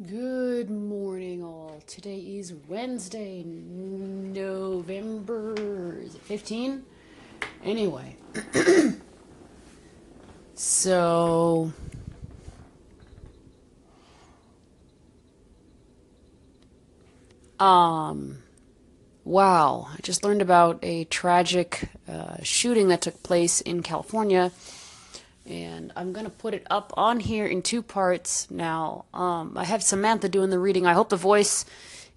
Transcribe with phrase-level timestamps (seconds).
[0.00, 1.82] Good morning, all.
[1.86, 4.40] Today is Wednesday, November
[6.00, 6.82] is it 15?
[7.62, 8.16] Anyway,
[10.54, 11.72] so
[17.60, 18.38] um,
[19.24, 19.88] wow!
[19.92, 24.52] I just learned about a tragic uh, shooting that took place in California
[25.46, 29.04] and I'm gonna put it up on here in two parts now.
[29.12, 30.86] Um, I have Samantha doing the reading.
[30.86, 31.64] I hope the voice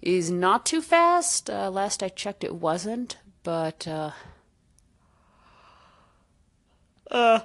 [0.02, 1.50] is not too fast.
[1.50, 4.12] Uh, last I checked, it wasn't, but uh,
[7.10, 7.40] uh,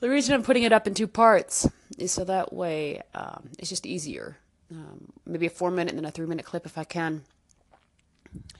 [0.00, 3.70] the reason I'm putting it up in two parts is so that way um, it's
[3.70, 4.38] just easier.
[4.70, 7.24] Um, maybe a four minute and then a three minute clip if I can.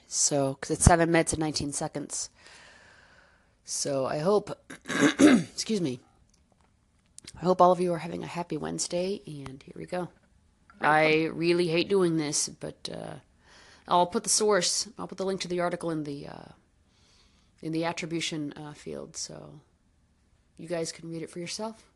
[0.06, 2.30] So, because it's seven minutes and 19 seconds.
[3.64, 4.56] So I hope,
[5.18, 6.00] excuse me.
[7.36, 10.08] I hope all of you are having a happy Wednesday, and here we go.
[10.80, 13.14] I really hate doing this, but uh,
[13.88, 14.88] I'll put the source.
[14.98, 16.52] I'll put the link to the article in the uh,
[17.62, 19.60] in the attribution uh, field, so
[20.58, 21.93] you guys can read it for yourself.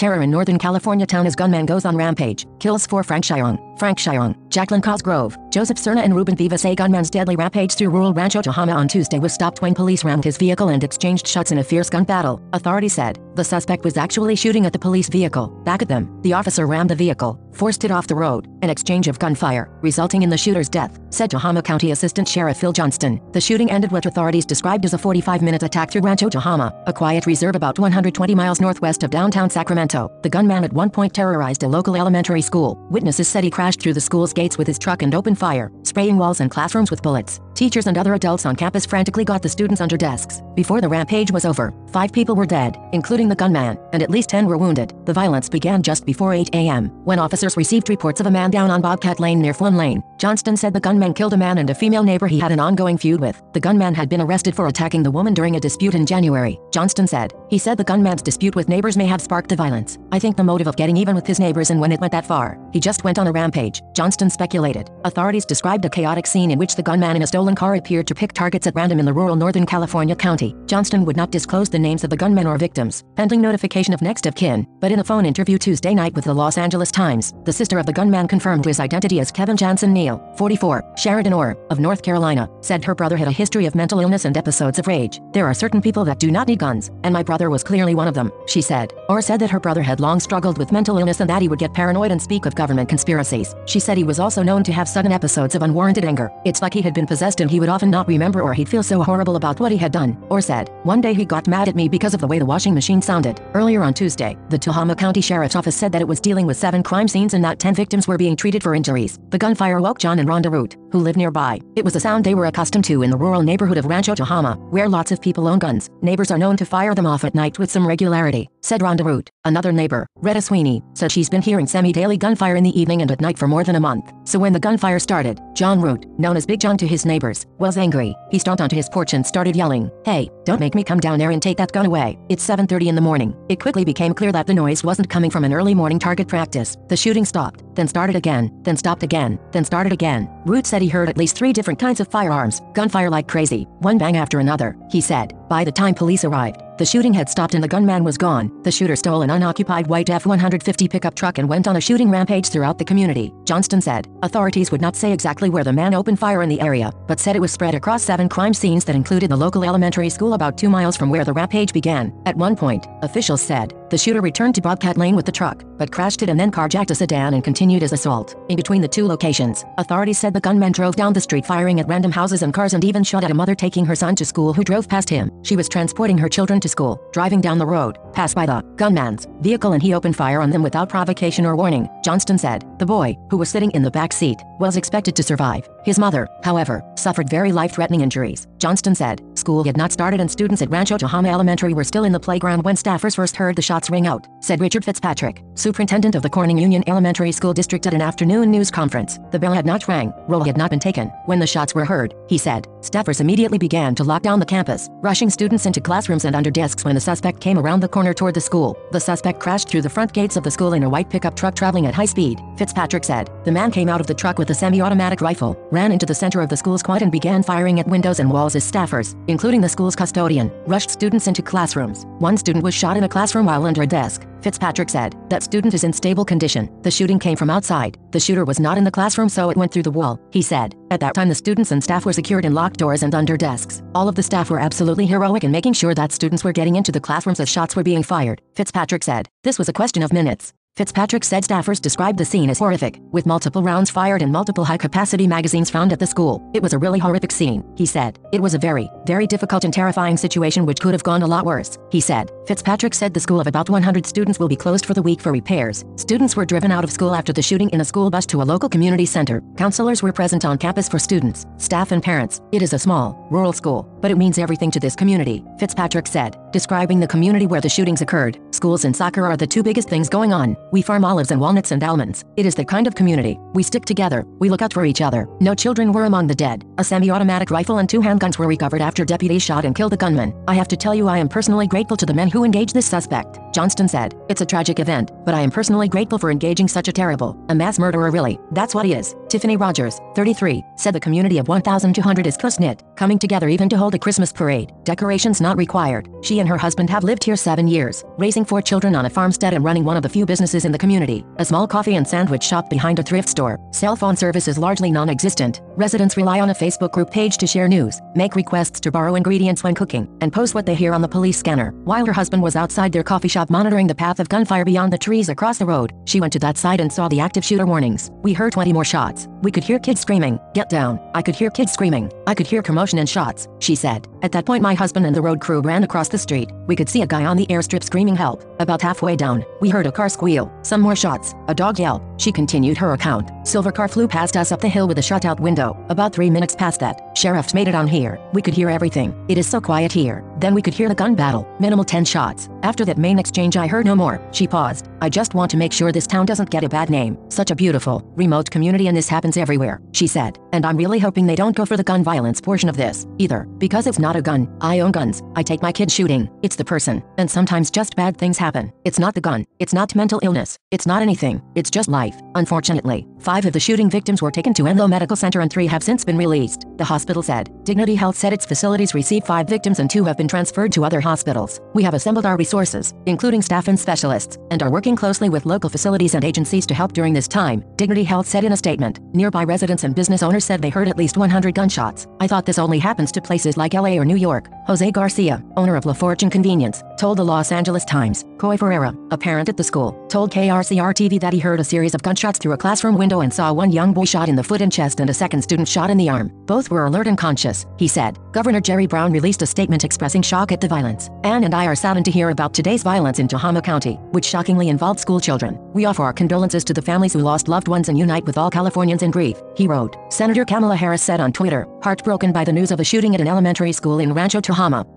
[0.00, 3.98] Terror in Northern California town as gunman goes on rampage, kills four Frank Chiron, Frank
[3.98, 8.40] Chiron, Jaclyn Cosgrove, Joseph Serna and Ruben Vives say gunman's deadly rampage through rural Rancho
[8.40, 11.62] Tehama on Tuesday was stopped when police rammed his vehicle and exchanged shots in a
[11.62, 13.18] fierce gun battle, authorities said.
[13.34, 15.48] The suspect was actually shooting at the police vehicle.
[15.64, 19.08] Back at them, the officer rammed the vehicle, forced it off the road, an exchange
[19.08, 23.20] of gunfire, resulting in the shooter's death, said Tehama County Assistant Sheriff Phil Johnston.
[23.32, 27.26] The shooting ended what authorities described as a 45-minute attack through Rancho Tehama, a quiet
[27.26, 30.10] reserve about 120 miles northwest of downtown Sacramento.
[30.22, 32.78] The gunman at one point terrorized a local elementary school.
[32.90, 36.18] Witnesses said he crashed through the school's gates with his truck and opened fire, spraying
[36.18, 37.40] walls and classrooms with bullets.
[37.60, 40.40] Teachers and other adults on campus frantically got the students under desks.
[40.54, 44.30] Before the rampage was over, five people were dead, including the gunman, and at least
[44.30, 44.94] 10 were wounded.
[45.04, 46.88] The violence began just before 8 a.m.
[47.04, 50.02] when officers received reports of a man down on Bobcat Lane near Flynn Lane.
[50.16, 52.96] Johnston said the gunman killed a man and a female neighbor he had an ongoing
[52.96, 53.42] feud with.
[53.52, 56.58] The gunman had been arrested for attacking the woman during a dispute in January.
[56.72, 57.34] Johnston said.
[57.50, 59.98] He said the gunman's dispute with neighbors may have sparked the violence.
[60.12, 62.24] I think the motive of getting even with his neighbors and when it went that
[62.24, 62.58] far.
[62.72, 64.88] He just went on a rampage, Johnston speculated.
[65.04, 68.14] Authorities described a chaotic scene in which the gunman in a stolen car appeared to
[68.14, 70.54] pick pick targets at random in the rural Northern California county.
[70.66, 74.26] Johnston would not disclose the names of the gunmen or victims, pending notification of next
[74.26, 77.52] of kin, but in a phone interview Tuesday night with the Los Angeles Times, the
[77.52, 81.80] sister of the gunman confirmed his identity as Kevin Janson Neal, 44, Sheridan Orr, of
[81.80, 85.20] North Carolina, said her brother had a history of mental illness and episodes of rage.
[85.32, 88.08] There are certain people that do not need guns, and my brother was clearly one
[88.08, 88.92] of them, she said.
[89.08, 91.58] Orr said that her brother had long struggled with mental illness and that he would
[91.58, 93.54] get paranoid and speak of government conspiracies.
[93.66, 96.30] She said he was also known to have sudden episodes of unwarranted anger.
[96.44, 98.82] It's like he had been possessed and he would often not remember or he'd feel
[98.82, 100.70] so horrible about what he had done, or said.
[100.82, 103.40] One day he got mad at me because of the way the washing machine sounded.
[103.54, 106.82] Earlier on Tuesday, the Tehama County Sheriff's Office said that it was dealing with seven
[106.82, 109.18] crime scenes and that 10 victims were being treated for injuries.
[109.30, 111.60] The gunfire woke John and Rhonda Root, who live nearby.
[111.76, 114.58] It was a sound they were accustomed to in the rural neighborhood of Rancho Tehama,
[114.70, 115.88] where lots of people own guns.
[116.02, 119.30] Neighbors are known to fire them off at night with some regularity, said Rhonda Root.
[119.46, 123.22] Another neighbor, Retta Sweeney, said she's been hearing semi-daily gunfire in the evening and at
[123.22, 124.12] night for more than a month.
[124.24, 127.78] So when the gunfire started, John Root, known as Big John to his neighbors, was
[127.78, 128.14] angry.
[128.30, 131.30] He stomped onto his porch and started yelling, Hey, don't make me come down there
[131.30, 132.18] and take that gun away.
[132.28, 133.34] It's 7.30 in the morning.
[133.48, 136.76] It quickly became clear that the noise wasn't coming from an early morning target practice.
[136.88, 140.28] The shooting stopped, then started again, then stopped again, then started again.
[140.44, 143.96] Root said he heard at least three different kinds of firearms, gunfire like crazy, one
[143.96, 145.32] bang after another, he said.
[145.50, 148.62] By the time police arrived, the shooting had stopped and the gunman was gone.
[148.62, 152.50] The shooter stole an unoccupied white F-150 pickup truck and went on a shooting rampage
[152.50, 154.06] throughout the community, Johnston said.
[154.22, 157.34] Authorities would not say exactly where the man opened fire in the area, but said
[157.34, 160.70] it was spread across seven crime scenes that included the local elementary school about two
[160.70, 162.12] miles from where the rampage began.
[162.26, 165.90] At one point, officials said, the shooter returned to Bobcat Lane with the truck, but
[165.90, 168.36] crashed it and then carjacked a sedan and continued his assault.
[168.48, 171.88] In between the two locations, authorities said the gunman drove down the street firing at
[171.88, 174.52] random houses and cars and even shot at a mother taking her son to school
[174.52, 175.32] who drove past him.
[175.42, 179.26] She was transporting her children to school, driving down the road, passed by the gunman's
[179.40, 182.64] vehicle and he opened fire on them without provocation or warning, Johnston said.
[182.78, 185.68] The boy, who was sitting in the back seat, was expected to survive.
[185.84, 188.46] His mother, however, suffered very life-threatening injuries.
[188.58, 192.12] Johnston said, school had not started and students at Rancho Tehama Elementary were still in
[192.12, 196.22] the playground when staffers first heard the shots ring out, said Richard Fitzpatrick, superintendent of
[196.22, 199.18] the Corning Union Elementary School District at an afternoon news conference.
[199.30, 201.06] The bell had not rang, roll had not been taken.
[201.26, 204.88] When the shots were heard, he said, staffers immediately began to lock down the campus,
[205.02, 208.34] rushing students into classrooms and under desks when the suspect came around the corner toward
[208.34, 208.76] the school.
[208.90, 211.54] The suspect crashed through the front gates of the school in a white pickup truck
[211.54, 213.30] traveling at high speed, Fitzpatrick said.
[213.44, 216.40] The man came out of the truck with a semi-automatic rifle, ran into the center
[216.40, 219.68] of the school's quad and began firing at windows and walls as staffers, including the
[219.68, 222.06] school's custodian, rushed students into classrooms.
[222.18, 224.26] One student was shot in a classroom while under a desk.
[224.42, 226.70] Fitzpatrick said, That student is in stable condition.
[226.82, 227.98] The shooting came from outside.
[228.12, 230.74] The shooter was not in the classroom, so it went through the wall, he said.
[230.90, 233.82] At that time, the students and staff were secured in locked doors and under desks.
[233.94, 236.92] All of the staff were absolutely heroic in making sure that students were getting into
[236.92, 239.28] the classrooms as shots were being fired, Fitzpatrick said.
[239.42, 240.52] This was a question of minutes.
[240.76, 245.26] Fitzpatrick said staffers described the scene as horrific, with multiple rounds fired and multiple high-capacity
[245.26, 246.48] magazines found at the school.
[246.54, 248.18] It was a really horrific scene, he said.
[248.32, 251.44] It was a very, very difficult and terrifying situation which could have gone a lot
[251.44, 252.30] worse, he said.
[252.50, 255.30] Fitzpatrick said the school of about 100 students will be closed for the week for
[255.30, 255.84] repairs.
[255.94, 258.48] Students were driven out of school after the shooting in a school bus to a
[258.52, 259.40] local community center.
[259.56, 262.40] Counselors were present on campus for students, staff and parents.
[262.50, 266.36] It is a small, rural school, but it means everything to this community, Fitzpatrick said,
[266.50, 268.40] describing the community where the shootings occurred.
[268.50, 270.56] Schools and soccer are the two biggest things going on.
[270.72, 272.24] We farm olives and walnuts and almonds.
[272.36, 273.38] It is the kind of community.
[273.52, 274.26] We stick together.
[274.40, 275.28] We look out for each other.
[275.38, 276.64] No children were among the dead.
[276.78, 280.34] A semi-automatic rifle and two handguns were recovered after deputies shot and killed the gunman.
[280.48, 282.86] I have to tell you I am personally grateful to the men who engaged this
[282.86, 283.38] suspect.
[283.52, 286.92] Johnston said, It's a tragic event, but I am personally grateful for engaging such a
[286.92, 288.38] terrible, a mass murderer really.
[288.52, 289.14] That's what he is.
[289.28, 293.94] Tiffany Rogers, 33, said the community of 1,200 is close-knit, coming together even to hold
[293.94, 294.72] a Christmas parade.
[294.84, 296.08] Decorations not required.
[296.22, 299.54] She and her husband have lived here seven years, raising four children on a farmstead
[299.54, 302.42] and running one of the few businesses in the community, a small coffee and sandwich
[302.42, 303.58] shop behind a thrift store.
[303.72, 305.60] Cell phone service is largely non-existent.
[305.76, 309.64] Residents rely on a Facebook group page to share news, make requests to borrow ingredients
[309.64, 311.72] when cooking, and post what they hear on the police scanner.
[311.84, 314.98] While her husband was outside their coffee shop monitoring the path of gunfire beyond the
[314.98, 318.10] trees across the road, she went to that side and saw the active shooter warnings.
[318.20, 319.26] We heard 20 more shots.
[319.40, 321.00] We could hear kids screaming, get down.
[321.14, 322.12] I could hear kids screaming.
[322.26, 324.06] I could hear commotion and shots, she said.
[324.20, 326.50] At that point my husband and the road crew ran across the street.
[326.66, 328.44] We could see a guy on the airstrip screaming help.
[328.60, 332.02] About halfway down, we heard a car squeal, some more shots, a dog yelp.
[332.20, 333.30] She continued her account.
[333.48, 335.74] Silver car flew past us up the hill with a shutout window.
[335.88, 338.20] About three minutes past that, sheriffs made it on here.
[338.34, 339.14] We could hear everything.
[339.28, 340.22] It is so quiet here.
[340.40, 341.46] Then we could hear the gun battle.
[341.58, 342.48] Minimal 10 shots.
[342.62, 344.20] After that main exchange I heard no more.
[344.32, 344.88] She paused.
[345.00, 347.16] I just want to make sure this town doesn't get a bad name.
[347.30, 350.38] Such a beautiful, remote community and this happens everywhere, she said.
[350.52, 353.44] And I'm really hoping they don't go for the gun violence portion of this, either.
[353.58, 354.54] Because it's not a gun.
[354.60, 355.22] I own guns.
[355.36, 356.28] I take my kids shooting.
[356.42, 357.02] It's the person.
[357.18, 358.72] And sometimes just bad things happen.
[358.84, 359.46] It's not the gun.
[359.58, 360.58] It's not mental illness.
[360.70, 361.42] It's not anything.
[361.54, 362.20] It's just life.
[362.34, 365.82] Unfortunately, five of the shooting victims were taken to Enloe Medical Center and three have
[365.82, 367.50] since been released, the hospital said.
[367.64, 371.00] Dignity Health said its facilities received five victims and two have been transferred to other
[371.00, 371.60] hospitals.
[371.74, 375.70] We have assembled our resources, including staff and specialists, and are working closely with local
[375.70, 378.98] facilities and agencies to help during this time, Dignity Health said in a statement.
[379.14, 382.08] Nearby residents and business owners said they heard at least 100 gunshots.
[382.18, 384.48] I thought this only happens to places like LA or New York.
[384.66, 388.24] Jose Garcia, owner of La Fortune Convenience, told the Los Angeles Times.
[388.38, 392.02] Coy Ferreira, a parent at the school, told KRCR-TV that he heard a series of
[392.02, 394.70] gunshots through a classroom window and saw one young boy shot in the foot and
[394.70, 396.30] chest and a second student shot in the arm.
[396.44, 398.18] Both were alert and conscious, he said.
[398.32, 401.08] Governor Jerry Brown released a statement expressing shock at the violence.
[401.24, 404.68] Anne and I are saddened to hear about today's violence in Tehama County, which shockingly
[404.68, 405.58] involved school children.
[405.72, 408.50] We offer our condolences to the families who lost loved ones and unite with all
[408.50, 409.96] Californians in grief, he wrote.
[410.12, 413.28] Senator Kamala Harris said on Twitter, heartbroken by the news of a shooting at an
[413.28, 414.40] elementary school in Rancho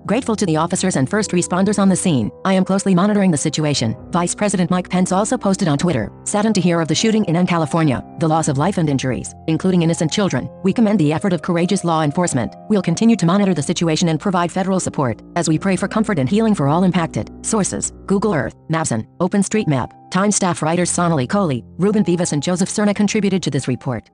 [0.05, 2.31] Grateful to the officers and first responders on the scene.
[2.45, 3.95] I am closely monitoring the situation.
[4.11, 7.35] Vice President Mike Pence also posted on Twitter, saddened to hear of the shooting in
[7.35, 10.49] N, California, the loss of life and injuries, including innocent children.
[10.63, 12.55] We commend the effort of courageous law enforcement.
[12.69, 16.19] We'll continue to monitor the situation and provide federal support as we pray for comfort
[16.19, 17.29] and healing for all impacted.
[17.45, 19.91] Sources: Google Earth, Mapzen, OpenStreetMap.
[20.11, 24.09] Time staff writers Sonali Kohli, Ruben Vives and Joseph Serna contributed to this report.